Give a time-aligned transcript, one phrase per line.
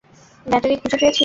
[0.45, 1.19] Battery খুঁজে পেয়েছিস?